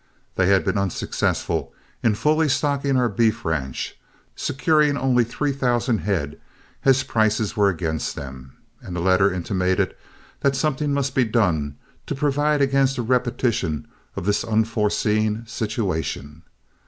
They 0.35 0.47
had 0.47 0.65
been 0.65 0.79
unsuccessful 0.79 1.75
in 2.01 2.15
fully 2.15 2.49
stocking 2.49 2.97
our 2.97 3.07
beef 3.07 3.45
ranch, 3.45 3.99
securing 4.35 4.97
only 4.97 5.23
three 5.23 5.51
thousand 5.51 5.99
head, 5.99 6.41
as 6.85 7.03
prices 7.03 7.55
were 7.55 7.69
against 7.69 8.15
them, 8.15 8.57
and 8.81 8.95
the 8.95 8.99
letter 8.99 9.31
intimated 9.31 9.95
that 10.39 10.55
something 10.55 10.91
must 10.91 11.13
be 11.13 11.23
done 11.23 11.75
to 12.07 12.15
provide 12.15 12.63
against 12.63 12.97
a 12.97 13.03
repetition 13.03 13.87
of 14.15 14.25
this 14.25 14.43
unforeseen 14.43 15.45
situation. 15.45 16.41